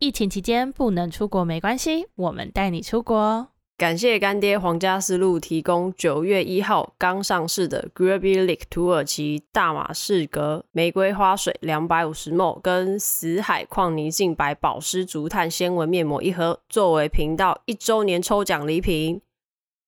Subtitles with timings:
[0.00, 3.48] 疫情期间不能出国没关系，我们带你出国。
[3.76, 19.20] 感谢干爹皇家丝路提供九月一号刚上市的 Gerbilic 土耳其大马士革玫瑰花水两百五十 ml 跟死海矿泥净白保湿竹炭纤维面膜一盒，作为频道一周年抽奖礼品。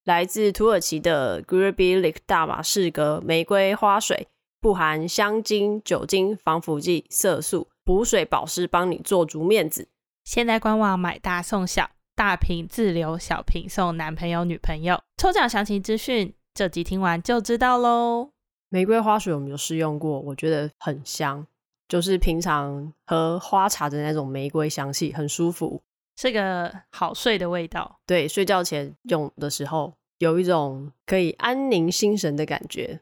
[0.04, 4.29] 来自土耳其的 Gerbilic 大马士革玫瑰花水，
[4.60, 9.88] 不含香精、酒精、防腐剂、色素，补水保湿，帮你做足面子。
[10.25, 15.03] 现在官网买大送小，大瓶自留，小瓶送男朋友女朋友。
[15.17, 18.31] 抽奖详情资讯，这集听完就知道喽。
[18.68, 21.46] 玫瑰花水我们有试用过，我觉得很香，
[21.89, 25.82] 就是平常喝花茶的那种玫瑰香气，很舒服，
[26.17, 28.00] 是个好睡的味道。
[28.07, 33.00] 对，睡觉前用的时候，有一种可以安宁心神的感觉。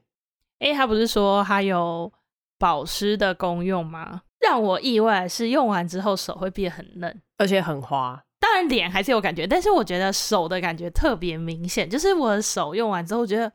[0.59, 2.13] 哎，它不是说它有
[2.59, 4.23] 保湿的功用吗？
[4.41, 8.25] 让我意外是用完之后手会变很嫩，而且很滑。
[8.41, 11.89] 当然脸还是有感觉，但是我觉得手的感觉特别明显。
[11.89, 13.53] 就是我的手用完之后，觉得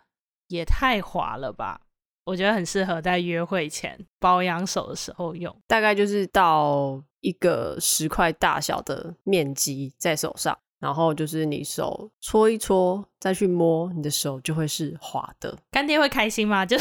[0.47, 1.81] 也太滑了吧？
[2.23, 5.55] 我觉得很适合在约会前保养手的时候用。
[5.67, 15.57] 大概就是到一个十块大小的面积在手上，然后就是你手搓一搓，再去摸，你的手就会是滑的。
[15.71, 16.63] 干爹会开心吗？
[16.65, 16.77] 就。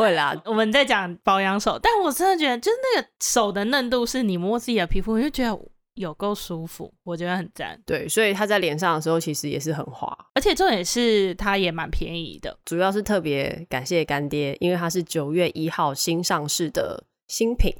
[0.00, 5.60] 会啦，我们在讲保养手，但我真的觉得，就是那个手的嫩度，是你摸自己的皮肤，你就觉得
[5.94, 7.78] 有够舒服，我觉得很赞。
[7.84, 12.56] 对，所以它在脸上的时候，其实也是很滑，而且重点是它也蛮便宜的。
[12.64, 17.74] 主要是特别感谢干爹，因为它是九月一号新上市的新品。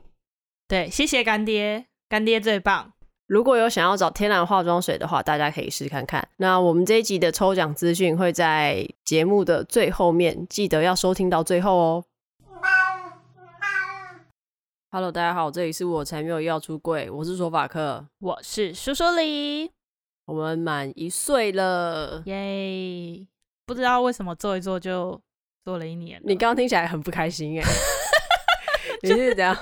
[0.69, 2.93] 对，谢谢干爹，干爹最棒。
[3.27, 6.29] 如果有想要找天然化妆水的话，大家可以试看看。
[6.39, 12.05] 那我们这一集的抽奖资讯会在节目的最后面，记得要收听到最后哦。
[14.93, 19.71] Hello，大家好，这里是我才没有要出柜，我是索法克，我是苏苏里，
[20.25, 23.25] 我们满一岁了，耶！
[23.65, 25.23] 不知道为什么做一做就
[25.63, 27.65] 做了一年，你刚刚听起来很不开心哎，
[29.03, 29.57] 你是怎样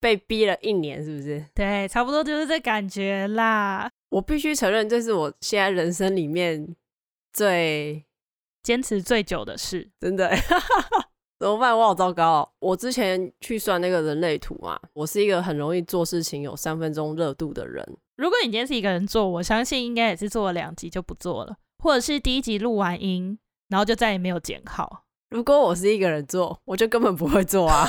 [0.00, 1.42] 被逼了一年是不是？
[1.54, 3.90] 对，差不多就是这感觉啦。
[4.10, 6.76] 我必须承认，这是我现在人生里面
[7.32, 8.04] 最
[8.62, 10.30] 坚持最久的事，真的。
[11.44, 11.76] 怎么办？
[11.76, 12.48] 我好糟糕哦！
[12.58, 17.86] 我之前去算那个人类图嘛，我是一个很容易做事情有三分钟热度的人。
[18.16, 23.38] 如果你今天是一个人做，我相信应该也是做了两集就不做了，或者是第一集录完音，
[23.68, 25.04] 然后就再也没有剪好。
[25.28, 27.86] 如果我是一个人做，我就根本不会做啊！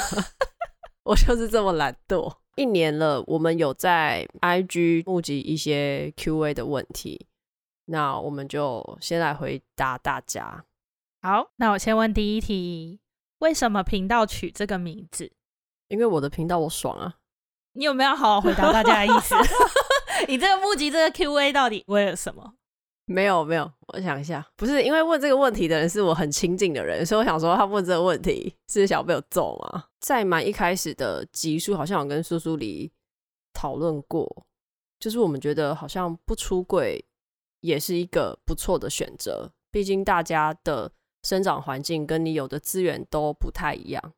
[1.06, 2.36] 我就是这么懒惰。
[2.58, 7.26] 一年了，我们有在 IG 募集一些 QA 的问题，
[7.86, 10.66] 那我们就先来回答大家。
[11.22, 13.00] 好，那我先问第一题。
[13.40, 15.32] 为什么频道取这个名字？
[15.90, 17.18] 因为我的频道我爽啊！
[17.74, 19.36] 你有没有好好回答大家的意思？
[20.28, 22.56] 你这个募集这个 Q&A 到底为了什么？
[23.06, 29.86] 没有没有，我想一下，不是因为问这个问题的人是我很亲近的人，所以我想说他问这个问题是想被我揍吗？
[30.00, 32.92] 在蛮一开始的集数，好像有跟苏苏里
[33.54, 34.46] 讨论过，
[35.00, 37.06] 就是我们觉得好像不出柜
[37.60, 40.92] 也是一个不错的选择，毕竟大家的。
[41.26, 44.14] 生长环境跟你有的资源都不太一样。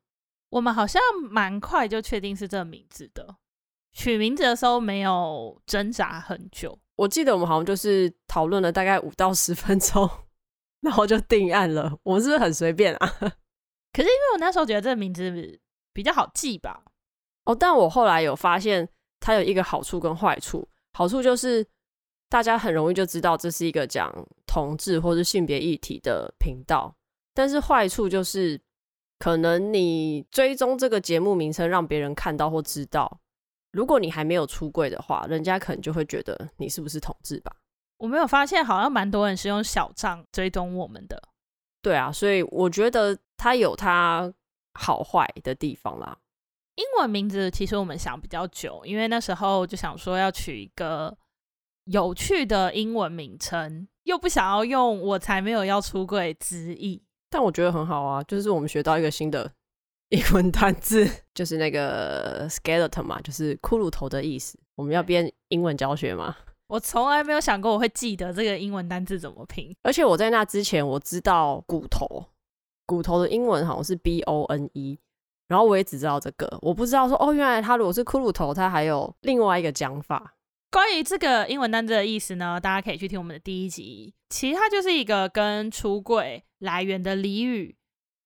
[0.50, 3.38] 我们好像蛮快就确定是这个名字的，
[3.94, 6.78] 取名字的时候没有挣扎很久。
[6.98, 10.10] 我记得我们好像就是讨论了大概五到十分钟，
[10.82, 11.98] 然后就定案了。
[12.04, 13.08] 我们是不是很随便啊？
[13.94, 15.60] 可是因为我那时候觉得这个名字
[15.94, 16.84] 比较好记吧。
[17.46, 18.88] 哦，但我后来有发现
[19.20, 20.68] 它有一个好处跟坏处。
[20.94, 21.66] 好处就是
[22.28, 24.12] 大家很容易就知道这是一个讲
[24.58, 26.96] 同志或是性别议题的频道。
[27.36, 28.60] 但是坏处就是，
[29.20, 33.20] 可能你追踪这个节目名称，让别人看到或知道，
[33.72, 37.56] 如果你还没有出柜的话，人家可能就会觉得你是不是同志吧？
[37.98, 41.22] 我没有发现，好像蛮多人是用小账追踪我们的。
[41.84, 44.34] 对啊，所以我觉得它有它
[44.74, 46.18] 好坏的地方啦。
[46.76, 51.16] 英文名字其实我们想比较久，因为那时候就想说要取一个
[51.86, 57.04] 有趣的英文名称，又不想要用我才没有要出柜之意。
[57.30, 59.52] 但我觉得很好啊，就是我们学到一个新的
[60.10, 64.58] 英文单字，就是那个 skeleton 嘛，就是骷髅头的意思。
[64.76, 66.38] 我们要编英文教学吗？
[66.68, 69.76] 我从来没有想过我会记得这个英文单字怎么拼。
[69.84, 72.28] 而且我在那之前，我知道骨头，
[72.86, 74.98] 骨头的英文好像是 b o n e，
[75.50, 80.36] 然后我也只知道这个，我不知道说哦，原来它如果是骷髅头，它还有另外一个讲法。
[80.70, 84.14] 关于这个英文单字的意思呢，大家可以去听我们的第一集。
[84.30, 87.78] 其实它就是一个跟出柜来源的俚语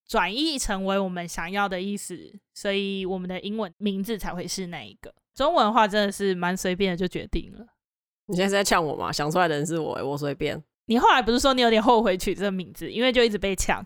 [0.08, 5.14] 转译成为我们想要的意思，所以我们的英文名字才会是那一个。
[5.34, 7.66] 中文的话真的是蛮随便的就决定了。
[8.26, 9.12] 你现在是在呛我吗？
[9.12, 10.62] 想出来的人是我，我随便。
[10.88, 13.86] 你后来不是说你有点后悔取这个名字，因为就一直被呛。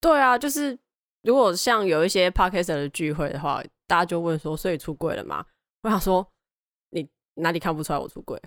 [0.00, 0.78] 对啊，就是
[1.22, 5.46] 如果像有一些 Podcast 的聚会的话，大家就问说：“所以出柜了吗？”
[5.82, 6.33] 我想说，你
[7.34, 8.40] 哪里看不出来我出柜？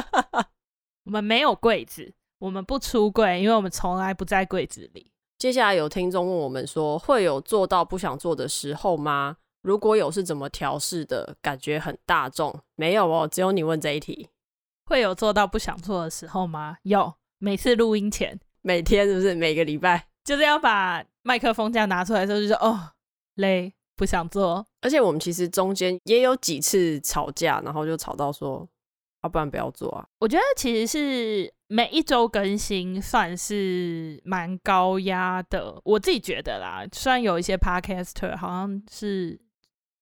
[1.04, 5.12] 我们没有柜子，我们不出柜，因为我们从来不在柜子里。
[5.38, 9.36] 接下来有听众问我们说：“会有做到不想做的时候吗？
[9.62, 11.36] 如果有，是怎么调试的？
[11.42, 14.30] 感觉很大众。”没有哦，只有你问这一题。
[14.86, 16.78] 会有做到不想做的时候吗？
[16.82, 19.34] 有，每次录音前，每天是不是？
[19.34, 20.08] 每个礼拜。
[20.24, 22.92] 就是要把麦克风这样拿出来的时候，就说哦，
[23.34, 24.64] 累，不想做。
[24.80, 28.58] 而且我们其实中间也有几次吵架，然后就吵到说，
[29.22, 30.06] 要、啊、不然不要做啊。
[30.18, 36.86] 我觉得其实是每一周更新算是蛮高压的，我自己觉得啦。
[36.92, 39.40] 虽然有一些 podcaster 好像是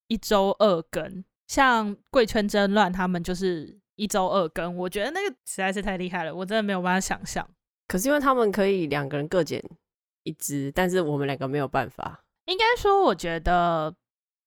[0.08, 7.49] 一周二更，像贵圈真乱他们就是一周二更，我觉得那个实在是太厉害了，我真的没有办法想象。
[7.87, 9.64] 可是因为他们可以两个人各剪。
[10.26, 12.24] 一支，但是我们两个没有办法。
[12.46, 13.94] 应该说，我觉得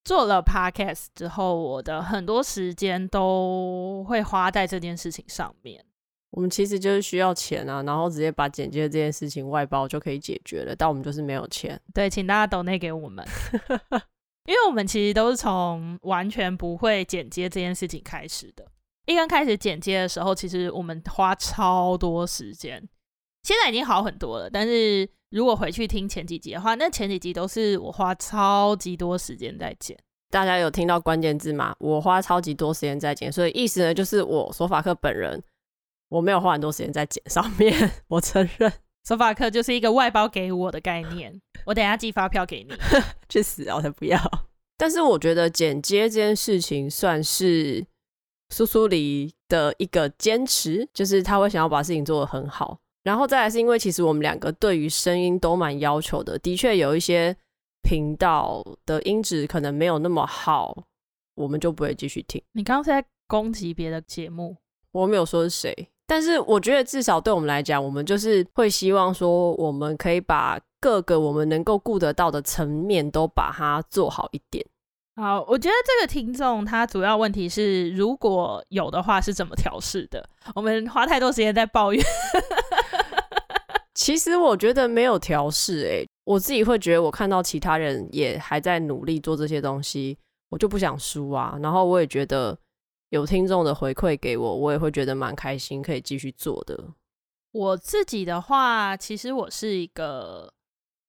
[0.03, 5.83] 做了 podcast 之后，我的很多时间都会花在这件事情上面。
[6.31, 10.75] 我们其实就是需要钱啊，然后直接把剪接这件事情外包就可以解决了。
[10.75, 11.79] 但我们就是没有钱。
[11.93, 13.25] 对，请大家 donate 给我们，
[14.45, 18.65] 因为我们其实都是从完全不会剪接这件事情开始的。
[19.05, 22.87] 一刚开始剪接的时候，其实我们花超多时间。
[23.43, 29.97] 现在已经好很多了，但是如果回去听前几集的话，那前几集都是我花超级多时间在剪。
[30.29, 31.75] 大家有听到关键字吗？
[31.79, 35.41] 我花超级多时间在剪，所以意思呢，就是我索法克本人
[36.09, 37.91] 我没有花很多时间在剪上面。
[38.07, 38.71] 我承认，
[39.03, 41.41] 索法克就是一个外包给我的概念。
[41.65, 42.73] 我等下寄发票给你，
[43.27, 43.75] 去死啊！
[43.75, 44.19] 我才不要。
[44.77, 47.85] 但是我觉得剪接这件事情算是
[48.49, 52.79] 苏苏黎的一个坚持，就是他会想要把事情做得很好。
[53.07, 57.33] 然后再来是因为其实我们两个对于声音都蛮要求的，的确有一些
[57.81, 60.75] 频道的音质可能没有那么好，
[61.35, 62.43] 我们就不会继续听。
[62.51, 64.57] 你刚刚是在攻击别的节目？
[64.91, 65.73] 我没有说是谁，
[66.05, 74.65] 但是我觉得至少对我们来讲，我们就是会希望说，我们可以把各个我们能够顾得到的层面都把它做好一点。
[75.15, 80.29] 好，我觉得这个听众他主要问题是，如果有的话是怎么调试的？
[80.53, 82.03] 我们花太多时间在抱怨。
[83.97, 90.15] 其实我觉得没有调试，诶，我自己会觉得，我看到其他人也还在努力做这些东西，
[90.49, 91.57] 我就不想输啊。
[91.63, 92.55] 然后我也觉得
[93.09, 96.79] 有听众的回馈给我，我也会觉得蛮开心，可以继续做的。
[97.51, 100.53] 我自己的话，其实我是一个。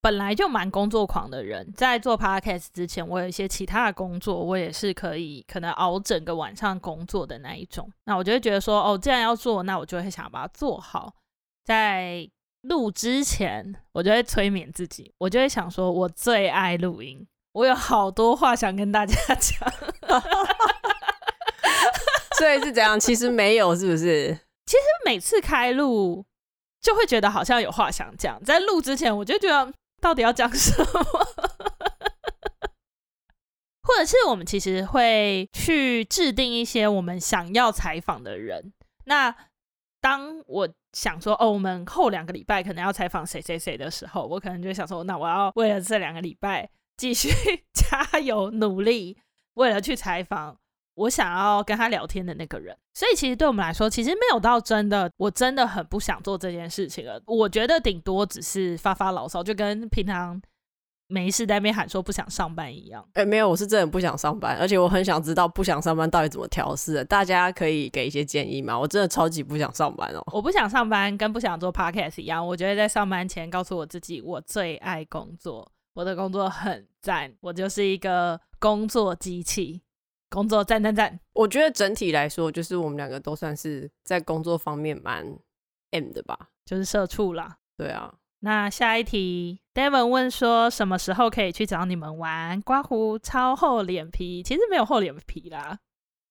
[0.00, 7.90] 本来就蛮工作狂的人，在做 podcast 之前，我有一些其他的工作，我也是可以可能熬整个晚上工作的那一种。
[8.04, 11.12] 那我就会觉得说，哦，既然要做，那我就会想把它做好。
[11.64, 12.30] 在
[12.62, 19.72] 录之前，我就会催眠自己，我就会想说，我最爱录音，我有好多话想跟大家 讲。
[22.38, 22.98] 所以是怎样？
[22.98, 24.38] 其实没有，是不是？
[24.66, 26.24] 其实每次开录，
[26.80, 28.42] 就会觉得好像有话想讲。
[28.44, 29.72] 在录之前，我就觉得。
[30.00, 30.86] 到底要讲什么？
[33.82, 38.72] 或者是我们其实会去制定一些我们想要采访的人。
[39.06, 39.34] 那
[40.00, 47.28] 当我想说，哦，我们后两个礼拜可能要采访谁谁谁的时候，我可能就想说，那我要为了这两个礼拜 继续
[47.72, 49.18] 加油努力，
[49.54, 50.58] 为了去采访。
[50.94, 57.22] 我想要跟他聊天的那个人，所以其实对我们来说，其实没有到真的，我真的很不想做这件事情了。
[57.24, 60.42] 我觉得顶多只是发发牢骚，就跟平常
[61.08, 63.02] 没事在那边喊说不想上班一样。
[63.14, 67.04] 哎、欸，没有，我是真的不想上班，而且我很想知道不想上班到底怎么调试。
[67.04, 68.78] 大家可以给一些建议吗？
[68.78, 70.22] 我真的超级不想上班哦。
[70.32, 72.46] 我不想上班，跟不想做 podcast 一样。
[72.46, 79.82] 我觉得在上班前告诉我自己，我最爱工作，我的工作很赞，我就是一个工作机器。
[80.30, 81.18] 工作赞赞赞！
[81.32, 85.24] 我觉得整体来说，就是我们两个都算是在工作方面蛮
[85.90, 87.56] M 的吧，就是社畜啦。
[87.78, 92.60] 对啊，那下一题，Devon 问说什么时候可以去找你们玩？
[92.62, 95.78] 刮胡超厚脸皮，其实没有厚脸皮啦。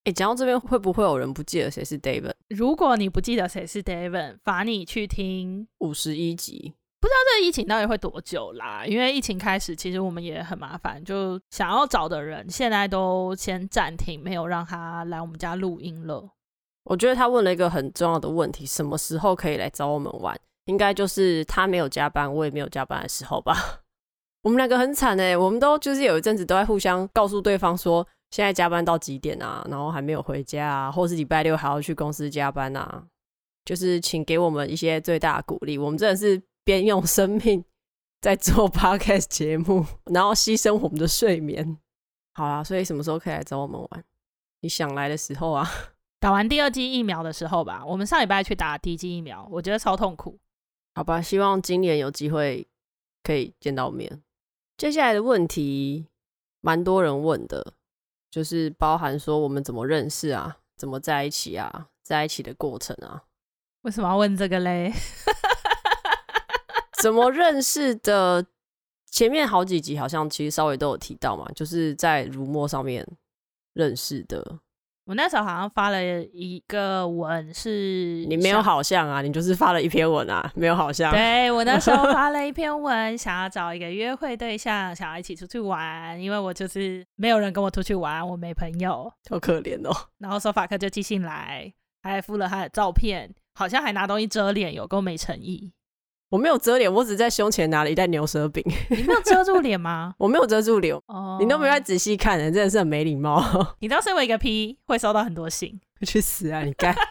[0.06, 2.32] 哎、欸，讲到这边，会不会有人不记得谁是 Devon？
[2.48, 6.76] 如果你不记得谁是 Devon，罚你去听五十一集。
[7.00, 8.86] 不知道这个疫情到底会多久啦？
[8.86, 16.32] 因为疫情开始，其实我们也很麻烦，就想要找的人现在都先暂停，没有让他来我们家录音了。
[16.86, 20.40] 我觉得他问了一个很重要的问题：什么时候可以来找我们玩？
[20.68, 23.82] 应该就是他没有加班，我也没有加班的时候吧。
[24.44, 29.66] 我们两个很惨哎，我们都就是有一阵子都在互相告诉对方说，现在加班到几点啊？
[29.70, 33.04] 然后还没有回家啊，或是礼拜六还要去公司加班啊？
[33.66, 35.78] 就是请给我们一些最大的鼓励。
[35.78, 37.62] 我们真的是边用生命
[38.22, 41.78] 在做 podcast 节目，然后牺牲我们的睡眠。
[42.34, 44.04] 好啊，所以什么时候可以来找我们玩？
[44.62, 45.70] 你想来的时候啊。
[46.20, 47.84] 打完第二剂疫苗的时候吧。
[47.86, 50.40] 我们上礼拜去打第一剂疫苗，我觉得超痛苦。
[50.98, 52.68] 好吧，希望今年有机会
[53.22, 54.24] 可以见到面。
[54.76, 56.08] 接下来的问题
[56.60, 57.76] 蛮多人问的，
[58.32, 63.26] 就是包含说我们怎么认识啊，怎么在一起啊，在一起的过程啊。
[63.84, 64.92] 为什么要问这个嘞？
[67.00, 68.48] 怎么认识的？
[69.12, 73.08] 前面好几集好像其实稍微都有提到嘛，就是在如墨上面
[73.74, 74.58] 认识的。
[75.08, 81.14] 我那时候好像发了一个文，是你没有好像啊，你就是发了一篇文啊，没有好像。
[81.14, 89.96] 对，我那时候发了一 篇文，想要找一个约会对象，想要一起出去玩，因为我就是没有人跟我出去玩，我没朋友，好可怜哦。
[90.18, 91.72] 然后索法克就寄信来，
[92.04, 95.72] 还附了他的照片，好像还拿东西遮脸，有够没诚意。
[96.30, 98.62] 我没有遮脸，我只在胸前拿了一袋牛舌饼。
[98.90, 100.14] 你没有遮住脸吗？
[100.20, 103.42] 我没有遮住脸哦，你都没有仔细看，真的是很没礼貌。
[103.80, 106.64] 你知道身为一个 P 会收到很多信，去死啊！
[106.64, 106.94] 你干。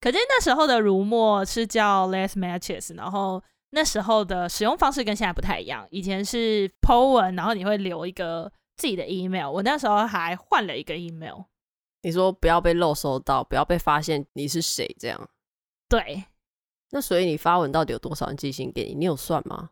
[0.00, 5.86] 可见那时候的如墨是叫 Less Matches，然后那时候的使用方式跟现在不太一样。
[5.90, 9.48] 以前是 Po 文，然后你会留一个自己的 email。
[9.50, 11.42] 我那时候还换了一个 email。
[12.02, 15.28] 你说不要被漏收到，不要被发现你是谁，这样。
[15.88, 16.24] 对。
[16.90, 18.94] 那所以你发文到底有多少人寄信给你？
[18.94, 19.70] 你有算吗？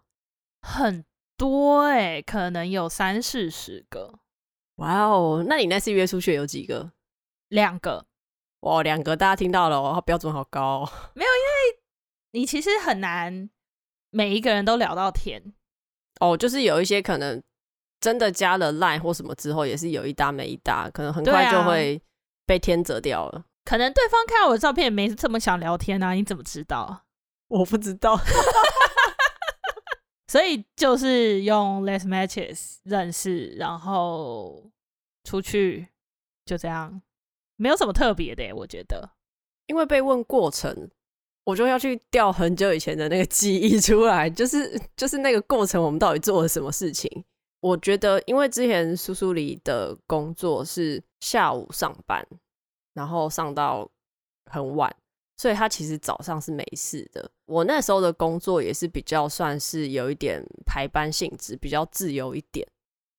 [0.62, 1.04] 很
[1.37, 4.18] 多哎、欸，可能有三四十个。
[4.76, 6.92] 哇哦，那你那次约出去有几个？
[7.49, 8.06] 两个。
[8.61, 10.90] 哇，两个，大家听到了哦，标准好高哦。
[11.14, 11.80] 没有，因为
[12.32, 13.49] 你其实很难
[14.11, 15.54] 每一个人都聊到天。
[16.20, 17.42] 哦，就是有一些可能
[18.00, 22.02] 真的加了 Line 或什么之后，也是有一搭没一搭，可能很快就会
[22.44, 23.44] 被天择掉了。
[23.64, 26.12] 可能对方看到我的照片也没这么想聊天啊？
[26.12, 27.05] 你怎么知道？
[27.48, 28.18] 我不知道，
[30.26, 34.70] 所以就是用 Less Matches 认识，然后
[35.24, 35.88] 出去，
[36.44, 37.00] 就这样，
[37.56, 39.10] 没有什么特别的，我觉得。
[39.66, 40.90] 因为被问过程，
[41.44, 47.24] 我就要去调很久以前的那个记忆出来，就是就是那个过程，我们到底做了什么事情？
[47.60, 52.26] 我觉得，因为之前苏苏里的工作是下午上班，
[52.92, 53.90] 然后上到
[54.50, 54.94] 很晚。
[55.38, 57.30] 所以他其实早上是没事的。
[57.46, 62.66] 我那时候的工作也是比较算是有一点排班性质，比较自由一点。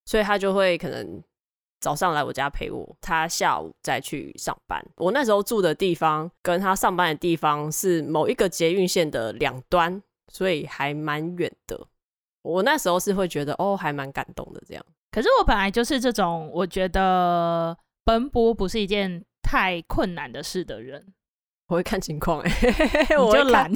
[0.04, 1.22] 所以他就会可能
[1.80, 4.82] 早上来我家陪我，他下午再去上班。
[4.96, 11.86] 我那时候住的地方跟他上班的地方是某一个捷运线的两端，所以还蛮远的。
[12.42, 14.84] 我那时候是会觉得哦，还蛮感动的这样。
[15.10, 21.12] 可是我本来就是这种，我觉得奔波不是一件太困难的事的人。
[21.68, 23.70] 我会看情况， 哎，我就懒，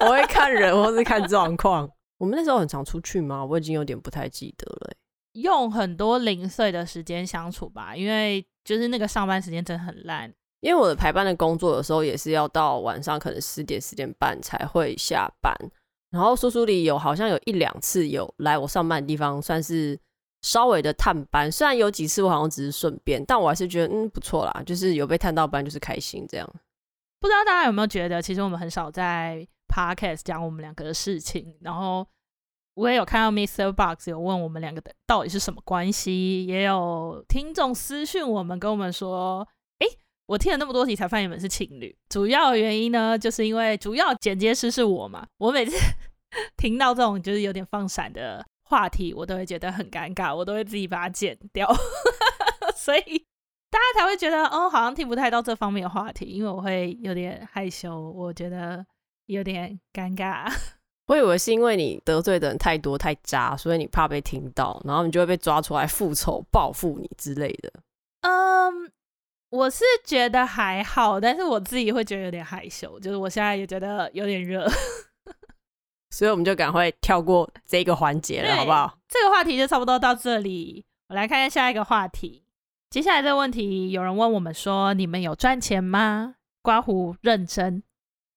[0.00, 1.90] 我会看人，或是看状况。
[2.18, 3.44] 我们那时候很常出去吗？
[3.44, 4.92] 我已经有点不太记得了。
[5.32, 10.32] 用很多零碎的时间相处吧，因为就是那个上班时间真的很烂。
[10.60, 15.54] 因为我的排班的工作有时候也是要到晚上，可能十点十点半才会下班。
[16.10, 19.96] 然后叔叔里有好像有一两次有来我上班的地方，算是
[20.42, 21.50] 稍微的探班。
[21.52, 26.54] 虽然有几次我好像只是顺便，但我还是觉得嗯不错啦，就是有被探到班就是开心这样。
[27.20, 31.56] 不知道大家有没有觉得，其实我们很少在 podcast 讲我们两个的事情。
[31.60, 32.06] 然后
[32.74, 33.72] 我也有看到 Mr.
[33.72, 39.46] Box 有问我们两个的到底是什么关系，也有听众私讯我们跟我们说
[39.80, 39.86] ：“诶，
[40.26, 45.26] 我听了那么多集才发现你们是情侣。”主要原因呢，就是因为主要剪接师是我嘛。
[45.38, 45.76] 我每次
[46.56, 51.68] 听到这种就是有点放闪的话题，我都会觉得很尴尬，我都会自己把它剪掉。
[52.76, 53.27] 所以。
[53.70, 58.84] 大家才会觉得哦，好像听不太到这方面的话题，因为我会有点害羞，我觉得
[59.26, 60.50] 有点尴尬。
[61.06, 67.72] 我以为是因为你得罪的人太多太渣，所以你怕被听到，然后你就会被抓出来复仇报复你之类的。
[68.22, 68.90] 嗯，
[69.50, 74.66] 我是觉得还好，但是我自己会觉得有点害羞，就是我现在也觉得有点热，
[76.10, 78.98] 所以我们就赶快跳过这个环节了，好不好？
[79.08, 82.44] 这个话题就差不多到这里，我来看看下一个话题。
[82.90, 87.82] 接下来这个问题，有人问我们说：“你们有赚钱吗？”刮胡认真。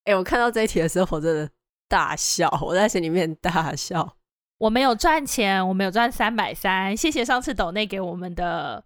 [0.04, 1.50] 哎、欸，我看到这一题的时候，我真的
[1.88, 4.18] 大笑， 我在心里面大笑。
[4.58, 6.96] 我没有赚钱，我没有赚三百三。
[6.96, 8.84] 谢谢上次抖内给我们的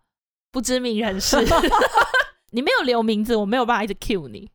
[0.52, 1.38] 不知名人士。
[2.52, 4.52] 你没有留名字，我没有办法一直 cue 你。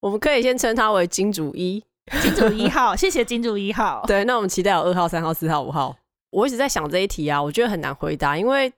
[0.00, 1.82] 我们可以先称他为金主一，
[2.20, 2.94] 金主一号。
[2.96, 4.02] 谢谢金主一号。
[4.08, 5.96] 对，那我们期待有二号、三号、四号、五号。
[6.30, 8.72] 我一直在想这一题啊，我觉得很难回答，因为。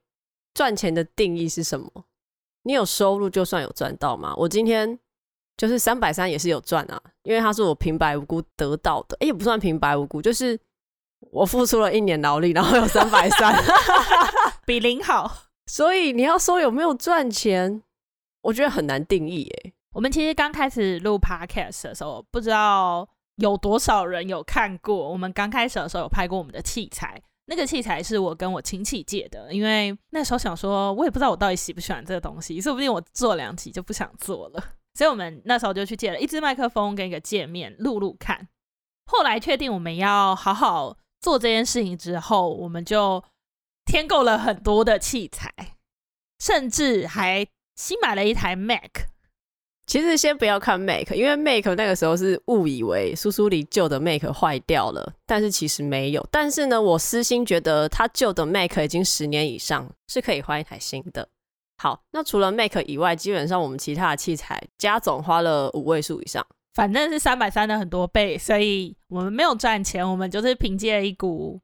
[0.54, 1.90] 赚钱的定义是什么？
[2.62, 4.34] 你有收入就算有赚到吗？
[4.36, 4.98] 我今天
[5.56, 10.58] 就是三百三也是有赚啊，因为它是我平白无故得到的，哎，也不算平白无故，就是
[11.32, 13.54] 我付出了一年劳力，然后有三百三，
[14.66, 15.48] 比零好。
[15.66, 17.82] 所以你要说有没有赚钱，
[18.42, 19.72] 我觉得很难定义诶。
[19.92, 25.08] 我们其实刚开始录 podcast 的时候，不知道有多少人有看过。
[25.10, 34.64] 我们刚开始的时候有拍过我们的器材，那个器材是我跟我亲戚借的，因为那时候想说，我也不知道我到底喜不喜欢这个东西，说不定我做两集就不想做了。
[34.94, 38.46] 所以我们那时候就去借了一支麦克风跟一个界面录录看。
[39.06, 43.24] 后来确定我们要好好做这件事情之后，我们就
[43.84, 45.52] 添购了很多的器材，
[46.38, 49.08] 甚至还新买了一台 Mac。
[49.90, 56.24] 其实先不要看 Mac，因为 Mac 那个时候是误以为苏苏里旧的 Mac 坏掉了，但是其实没有。
[56.30, 61.26] 但是呢，我私心觉得它旧的 Mac 已经十年以上，是可以换一台新的。
[61.76, 71.60] 好，那除了 Mac 以外，基本上我们其他的器材加总花了五位数以上，反正是三百三的很多倍，所以我们没有赚钱，我们就是凭借一股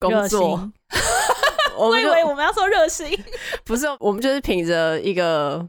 [0.00, 0.70] 热心工作。
[1.80, 3.18] 我以为我们要说热心，
[3.64, 5.66] 不是，我们就是凭着一个。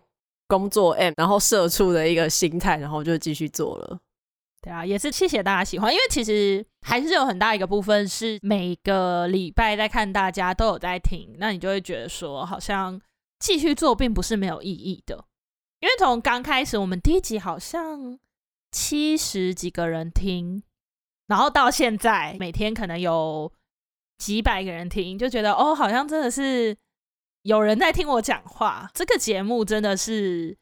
[0.47, 3.99] 工作 M，然后社畜的一个心态，然后就继续做了。
[4.61, 12.99] 对啊，也是谢谢大家喜欢，因为其实还是有很大一个部分是每个礼拜在看大家都有在听，那你就会觉得说好像
[13.39, 15.25] 继续做并不是没有意义的。
[15.81, 18.17] 因为从刚开始我们第一集好像
[18.71, 20.63] 七十几个人听，
[21.27, 23.51] 然后到现在每天可能有
[24.17, 26.75] 几百个人听，就觉得哦，好像真的是。
[27.45, 30.57] 有人在听我讲话，这个节目真的是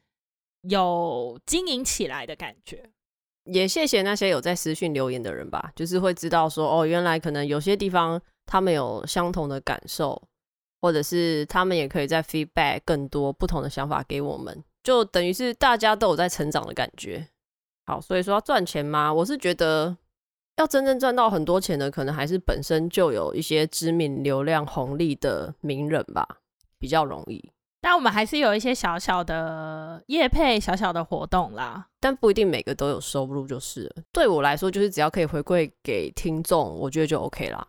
[0.68, 2.90] 有经营起来的感觉。
[3.44, 10.22] 也谢谢那些有在私讯留言的人吧，就是会知道说，哦，原来可能有些地方他们有相同的感受，
[10.82, 17.26] 或者是他们也可以在 feedback 更多不同的想法给我们，就等于是大家都有在成长的感觉。
[17.86, 19.10] 好，所以说要赚钱吗？
[19.10, 19.96] 我是觉得
[20.58, 26.40] 要真正赚到很多钱的，可能还是本身就有一些知名流量红利的名人吧。
[26.84, 27.42] 比较容易，
[27.80, 34.02] 但我们还是有一些小小的业配、小小的活动啦，但不一定每个都有收入就是了。
[34.12, 37.66] 对我来说，就是只要可以回馈给听众，我觉得就 OK 啦。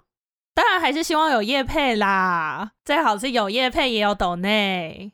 [0.54, 5.14] 当然还是希望有业配啦，最好是有业配也有抖内。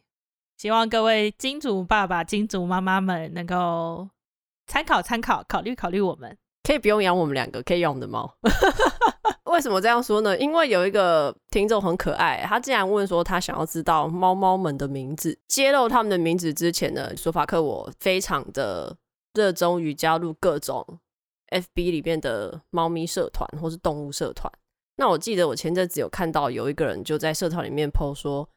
[0.58, 4.10] 希望各位金主爸爸、金主妈妈们能够
[4.66, 6.36] 参考参考、考虑考虑我们。
[6.64, 8.36] 可以不用养我们两个，可以养我们的猫。
[9.52, 10.38] 为什么这样说呢？
[10.38, 15.38] 因为有一个听众很可爱，他竟然问说他想要知道猫猫们的名字。
[15.48, 18.96] 揭露他们的名字之前呢，索法克我非常的
[19.34, 20.86] 热衷于加入各种
[21.50, 24.52] FB 里面的猫咪社团或是动物社团。
[24.96, 28.48] 那我记得我前阵子有看到有一个人就在社团里面 po 说：“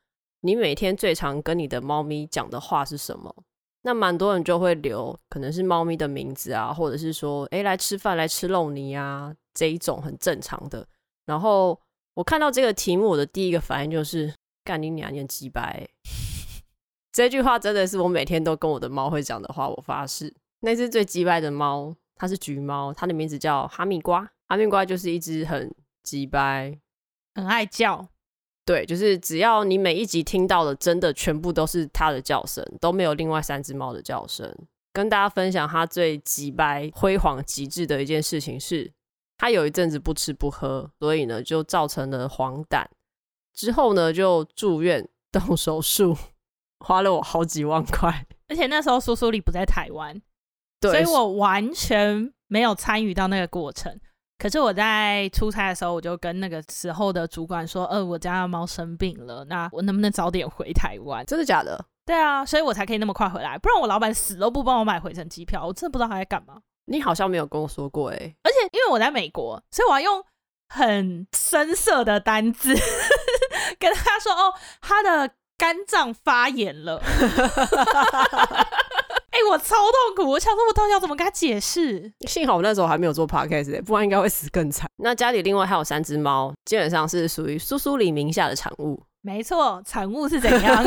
[0.42, 3.34] 你每天最常跟你的猫咪讲的话是什么？”
[3.86, 10.86] 那蛮多人就会留，可能是猫咪的名字啊，或者是说，哎，来吃饭，来吃肉泥啊，这一种很正常的。
[11.26, 11.78] 然后
[12.14, 15.86] 我看到这个题目，我的第一个反应就是干你娘，念鸡掰。
[17.12, 20.34] 这句话真的是我每天都跟我的猫会讲的话，我发誓。
[20.60, 24.26] 那只最鸡掰的猫，它是橘猫，它的名字叫哈密瓜。
[24.48, 25.70] 哈密瓜就是一只很
[26.02, 26.80] 鸡掰，
[27.34, 28.08] 很爱叫。
[28.64, 34.52] 对，就是只要你每一集听到的，真的全部都是它的叫声，都没有另外三只猫的叫声。
[34.92, 38.90] 跟大家分享它最机掰、辉煌极致的一件事情是，
[39.36, 42.86] 它有一阵子不吃不喝，所以呢就造成了黄疸。
[43.52, 46.16] 之后呢就住院动手术，
[46.78, 48.26] 花了我好几万块。
[48.48, 50.22] 而且那时候苏苏里不在台湾，
[50.80, 53.98] 对，所以我完全没有参与到那个过程。
[54.44, 61.82] 可是我在出差的时候，我就跟那个时候的主管说：“呃，我家的猫生病了，那我能不能早点回台湾？”真的假的？
[62.04, 66.58] 对啊，所以我才可以那么快回来，不然我老板死都不帮我买回程机票，我真的不知道他在干嘛。
[66.84, 70.22] 你好像没有跟我说过哎、欸，而且因为我在美国，所以我要用
[70.68, 72.74] 很深色的单字
[73.80, 74.52] 跟他说：“哦，
[74.82, 77.02] 他的肝脏发炎了。”
[79.44, 80.30] 我超痛苦！
[80.30, 82.12] 我想说，我到底要怎么跟他解释？
[82.26, 84.88] 幸好我那时候还没有做 podcast，不然应该会死更惨。
[84.96, 89.02] 那家里另外还有三只猫，基本上是属于苏苏里名下的产物。
[89.22, 90.84] 没错，产物是怎样？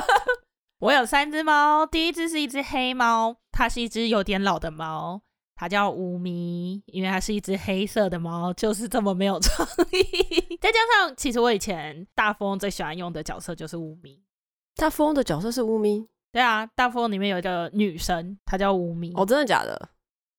[0.80, 5.20] 我有三只猫，第一只是一只黑猫，它是一只有点老的猫，
[5.54, 10.56] 它叫乌咪，因为它是一只黑色的猫，就是这么没有创意。
[10.60, 14.22] 再加上，其实我以前大富翁最喜欢用的角色就是乌咪。
[14.76, 16.06] 大富翁的角色是乌咪。
[16.36, 19.10] 对啊，大富翁里面有一个女生，她叫乌咪。
[19.16, 19.88] 哦，真的假的？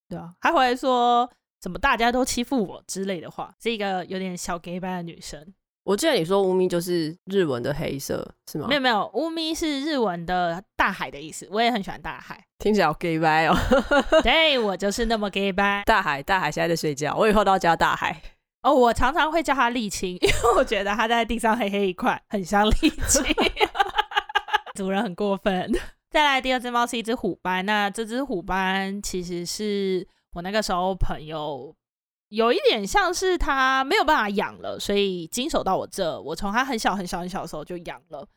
[0.07, 1.27] 对啊，她回来说
[1.59, 5.43] 怎么大家都欺负我之类的话，是一个有点小 gay 般的女生。
[5.85, 8.67] 我记得你说乌咪就是日文的黑色，是吗？
[8.67, 11.47] 没有没有，乌咪是日文的大海的意思。
[11.49, 13.57] 我也很喜欢大海，听起来好 gay 掰哦。
[14.21, 15.81] 对，我就是那么 gay 掰。
[15.83, 18.21] 大海，大海现在在睡觉，我以后都要叫大海。
[18.61, 23.25] 哦，我常常会叫他沥青，因为我觉得他在地上黑黑一块，很像沥青。
[24.77, 25.71] 主人很过分。
[26.09, 31.75] 再来第二只猫是一只虎斑，那这只虎斑其实是我那个时候朋友。
[32.29, 36.21] 有一点像是他没有办法养了，所以经手到我这。
[36.21, 38.27] 我从他很小很小很小的时候就养了。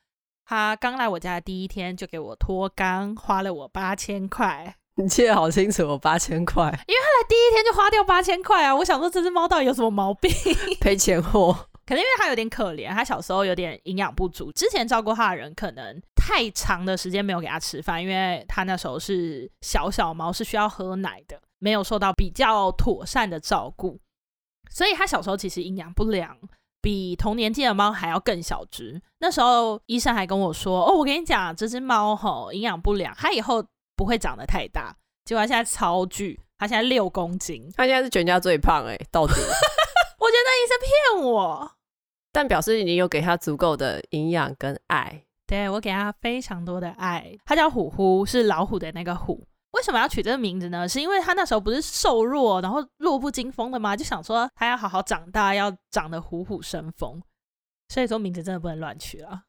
[0.44, 4.76] 他刚来我家的第一天就给我脱肛，花了我八千块。
[4.96, 6.64] 你记得好清楚，我八千块。
[6.86, 8.76] 因为他来第一天就花掉八千块啊！
[8.76, 10.30] 我想说这只猫到底有什么毛病？
[10.80, 11.69] 赔钱货。
[11.90, 14.52] 可能因为他有点可怜，他小时候有点营养不足。
[14.52, 21.40] 之前照顾他的人可能太长的时间没有给他吃饭，因为他那时候是小小猫，是需要喝奶的。
[21.58, 23.98] 没有受到比较妥善的照顾，
[24.70, 26.38] 所以他小时候其实营养不良，
[26.80, 29.02] 比同年纪的猫还要更小只。
[29.18, 34.94] 那时候医生还跟我说：“哦，我跟你讲，这只猫吼营养不良，它以后不会长得太大。”
[35.26, 39.34] 结果它现在超巨，它现在六公斤，它现在是全家最胖哎、欸，到底？
[40.20, 41.72] 我觉得那医生骗我，
[42.32, 45.24] 但表示你有给他足够的营养跟爱。
[45.46, 47.36] 对，我给他非常多的爱。
[47.44, 49.44] 他叫虎虎，是老虎的那个虎。
[49.72, 50.88] 为什么要取这个名字呢？
[50.88, 53.96] 是因为他那时候不是瘦弱，然后弱不禁风的吗？
[53.96, 57.20] 就想说他要好好长大，要长得虎虎生风。
[57.88, 59.42] 所以说名字真的不能乱取了。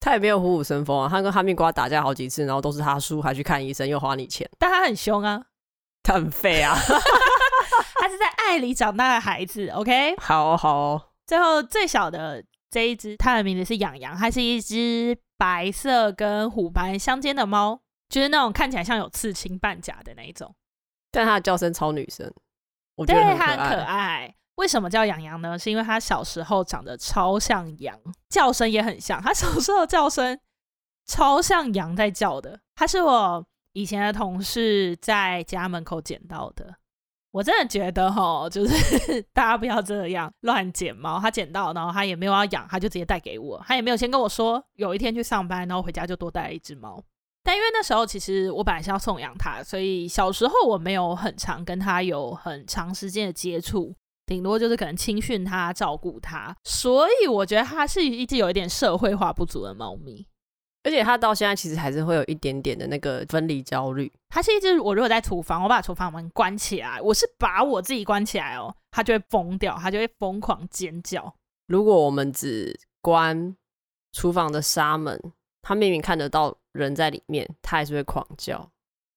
[0.00, 4.48] 他也没有虎虎生风啊，他跟哈密瓜打架好几次，然后都是他输，还去看医生，又花你钱。
[4.58, 5.42] 但他很凶啊，
[6.02, 6.74] 他很废啊，
[8.00, 9.68] 他是在爱里长大的孩子。
[9.68, 11.02] OK，好哦好哦。
[11.28, 17.80] 最后最小的这一只，它的名字是养羊，它是一只白色跟虎斑相间的猫。
[18.08, 20.54] 就是那种看起来像有刺青半甲的那一种，
[21.10, 22.32] 但它的叫声超女生，
[22.96, 23.46] 我觉得很可爱。
[23.46, 24.34] 对，它很可爱。
[24.54, 25.58] 为什么叫羊羊呢？
[25.58, 29.20] 是因为它小时候长得超像羊，叫声也很像。
[29.20, 30.40] 它小时候的叫声
[31.04, 32.58] 超像羊在叫的。
[32.74, 36.77] 它是我以前的同事在家门口捡到的。
[37.30, 41.20] 我真的觉得哈，就是 大家不要这样乱捡猫。
[41.20, 44.62] 他捡到，然后他也没有要养，他就直接带给我，他也没有先跟我说。
[44.74, 47.02] 有一天去上班，然后回家就多带了一只猫。
[47.44, 53.94] 但因为那时候其实我本来是要送养它，所以小时候我没有很常跟它有很长时间的接触，
[54.26, 56.54] 顶多就是可能亲训它、照顾它。
[56.64, 60.26] 所以我觉得它是一只有一点社会化不足的猫咪，
[60.88, 64.10] 而且它到现在其实还是会有一点点的那个分离焦虑。
[64.30, 71.34] 它是一只，我如果在厨房，我把厨房门关起来，我是把我自己关起来哦，它就会疯掉，它就会疯狂尖叫。
[71.66, 73.54] 如果我们只关
[74.12, 75.20] 厨房的纱门，
[75.60, 78.70] 它明明看得到人在里面，它还是会狂叫。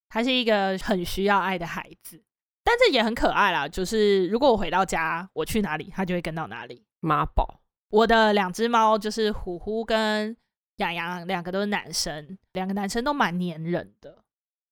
[0.10, 2.22] 它是一个很需要爱的孩子，
[2.66, 3.66] 但这也很可爱啦。
[3.66, 6.84] 就是如果我回到家，我去哪里，它就会跟到哪里。
[7.00, 10.36] 妈宝，我的两只猫就是虎虎跟
[10.82, 14.18] 洋洋，两个都是男生，两个男生都蛮黏人的。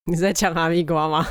[0.06, 1.24] 你是在抢哈密瓜吗？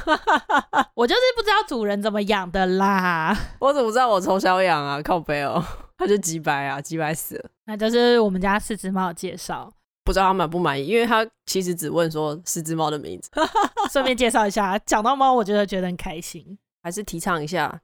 [0.95, 3.37] 我就是不知道主人怎么养的啦。
[3.59, 5.03] 我怎么知道我从小养啊？
[5.03, 5.65] 靠背哦，
[5.99, 7.51] 它就几百啊，几百死了。
[7.65, 9.73] 那就是我们家四只猫的介绍。
[10.05, 13.31] 不知道他满不满意，因为他其实只问说四只猫的名字，
[13.93, 14.79] 顺便介绍一下。
[14.87, 17.83] 讲到猫，我觉得觉得很开心，还是提倡一下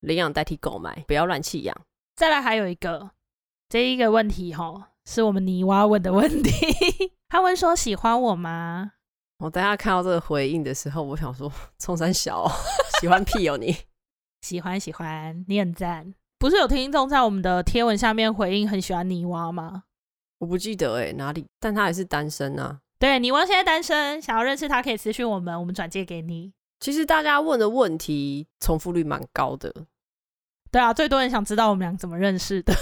[0.00, 1.74] 领养代替购买，不要乱弃养。
[2.16, 3.12] 再来还有一个
[3.68, 6.50] 这一个问题哈，是我们泥娃问的问题。
[7.28, 8.92] 他问说喜欢我吗？
[9.38, 12.48] 我大家看到这个回应的时候，我想说 冲山小
[13.00, 13.76] 喜欢屁哦你，
[14.42, 16.14] 喜欢喜欢，你很赞。
[16.38, 19.84] 不是有听众在我们的贴文下面回应很喜欢泥娃吗？
[20.38, 21.46] 我不记得哎、欸，哪里？
[21.58, 22.80] 但他还是单身啊。
[22.98, 26.52] 对，你问现在单身，想要认识他可以私讯我们，我们转借给你。
[26.80, 29.72] 其实大家问的问题重复率蛮高的。
[30.70, 32.74] 对啊，最多人想知道我们俩怎么认识的。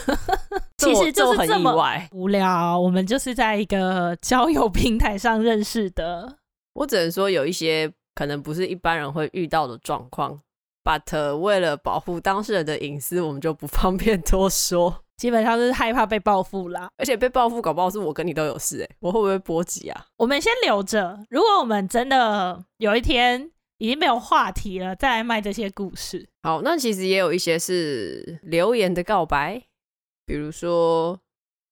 [0.86, 1.74] 其实就是这么
[2.12, 6.38] 无聊，我们就是在一个交友平台上认识的。
[6.74, 10.40] 我只能说有一些可能不是一般人会遇到的状况
[10.82, 15.02] ，but 为了保护当事人的隐私，我们就不方便多说。
[15.18, 20.06] 基本上是害怕被报复啦，而且被报复搞不好是我跟你都有事哎、欸，我会不会波及啊？
[20.16, 26.28] 我们先留着，如果我们真的有一天已经没有话题了，再来卖这些故事。
[26.42, 29.62] 好，那其实也有一些是留言的告白，
[30.32, 31.20] 比如说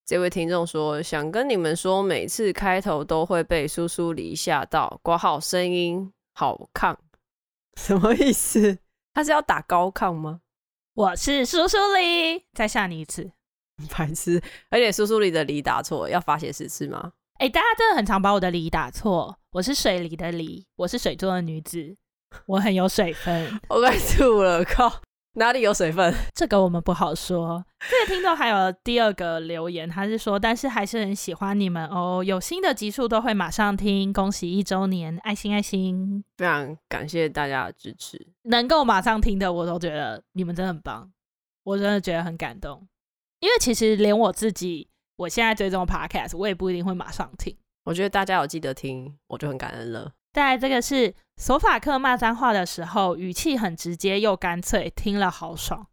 [0.05, 6.95] 这位听众说想跟你们说，每次开头都会被苏苏里吓到，挂号声音好亢，
[7.79, 8.77] 什么意思？
[9.15, 10.43] 他是要打高亢吗？
[10.93, 13.33] 我是苏苏里，再吓你一次。
[13.97, 17.13] 白痴，而且苏苏里的里打错，要罚写十次吗？
[17.39, 19.39] 哎、欸，大家真的很常把我的里打错。
[19.53, 21.97] 我是水里的里，我是水做的女子，
[22.45, 23.59] 我很有水分。
[23.71, 25.01] 我快吐了，靠！
[25.35, 26.13] 哪里有水分？
[26.35, 27.65] 这个我们不好说。
[27.89, 38.27] 这个听众还有第二个留言，他是说，但是还是很喜欢你们哦，有新的集数都会马上听，恭喜一周年，爱心爱心，非常感谢大家的支持。
[38.43, 41.11] 能够马上听的，我都觉得你们真的很棒，
[41.63, 42.87] 我真的觉得很感动。
[43.39, 47.57] 因为其实连我自己，我现在追踪 Podcast，我也不一定会马上听。
[47.85, 50.13] 我觉得大家有记得听，我就很感恩了。
[50.33, 55.87] 再来这个是索法克骂脏话的时候，语气很直接又干脆，听了好爽。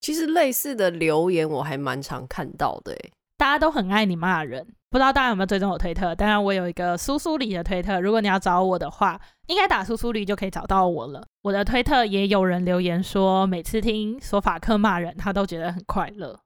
[0.00, 2.96] 其实类似的留言我还蛮常看到的，
[3.36, 4.66] 大家都很爱你骂人。
[4.88, 6.14] 不知道大家有没有追踪我推特？
[6.14, 11.26] 当然我有一个苏苏里的推特，如果你要找我的话，应该打苏苏里就可以找到我了。
[11.42, 16.38] 我的推特也有人留言说，每次听索法克骂人，他都觉得很快乐。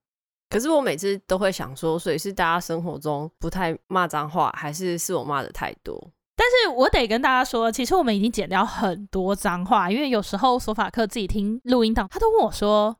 [0.49, 6.11] 可是我每次都会想说，所以是大家生活中不太骂脏话，还是是我骂的太多？
[6.41, 12.97] 但是我得跟大家说，其实我们已经剪掉很多脏话，因为有时候索法克自己听录音档，他都问我说：“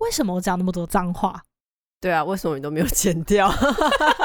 [0.00, 1.42] 为什么我讲那么多脏话？”
[2.00, 3.52] 对啊，为什么你都没有剪掉？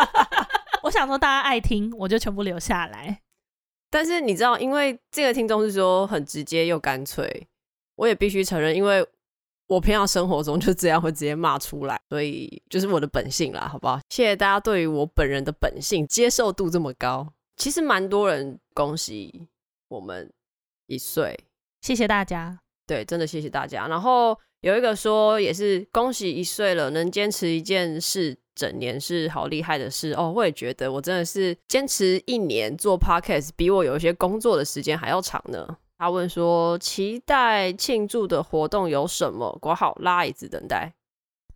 [0.83, 3.19] 我想说大家爱听，我就全部留下来。
[3.91, 7.45] 但是你知道，因为这个听众是说很直接又干脆，
[7.95, 9.05] 我也必须承认，因为
[9.67, 13.99] 我平常生活中就这样会直接骂出来，所以就是我的本性啦，好不好？
[14.09, 17.27] 谢谢大家对于我本人的本性接受度这么高。
[17.57, 19.47] 其实蛮多人恭喜
[19.87, 20.31] 我们
[20.87, 21.47] 一岁，
[21.81, 22.59] 谢谢大家。
[22.87, 23.87] 对，真的谢谢大家。
[23.87, 30.31] 然后有一个说也是恭喜一岁了，能坚持一件事整年是好厉害的事哦。
[30.35, 35.77] 我也觉得我真的是坚持一年做 podcast，比我有一些工作的时间还要长呢。
[35.97, 39.57] 他问说期待庆祝的活动有什么？
[39.61, 40.93] 括号拉椅子等待。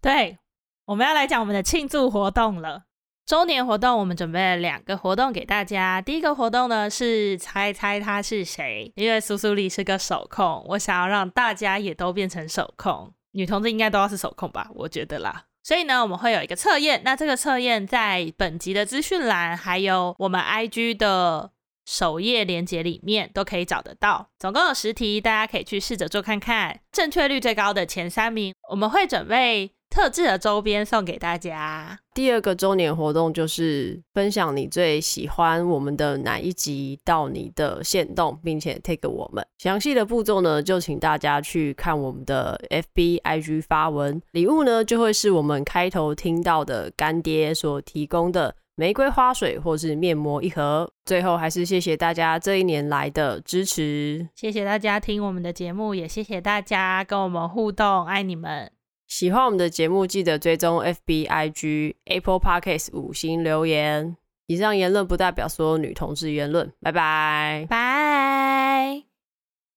[0.02, 0.40] 对，
[0.86, 2.86] 我们要来讲我们的庆祝活动了。
[3.30, 6.02] 周年活动，我们准备了两个活动给大家。
[6.02, 13.14] 第一个活动呢是猜猜他是谁，因为苏苏里是个手控，我想要让大家也都变成手控。
[13.34, 15.44] 女同志应该都要是手控吧，我觉得啦。
[15.62, 21.52] 所以呢，我们会有一个测验，那这个测验在本集的资讯栏，还有我们 IG 的
[21.86, 24.32] 首页链接里面都可以找得到。
[24.40, 26.80] 总共有十题，大家可以去试着做看看。
[26.92, 29.76] 正确率最高的前三名，我们会准备。
[29.90, 32.00] 特制的周边送给大家。
[32.14, 39.46] 第二个周年活动就是分享你最喜欢我们的哪一集到你的限动，并且 take 我们。
[39.58, 44.22] 详细的步骤呢，就请大家去看我们的 FB IG 发文。
[44.32, 50.92] 礼物呢，就会是我们开头听到的干爹所提供的玫瑰花水或是面膜一盒。
[51.06, 58.72] 最后，还是谢谢大家这一年来的支持，谢谢大家听我们的节目，也谢谢大家跟我们互动，爱你们。
[59.10, 64.16] 喜欢我们的节目，记得追踪 FB、IG、Apple Podcast 五星留言。
[64.46, 66.72] 以上言论不代表所有女同志言论。
[66.80, 68.09] 拜拜，拜。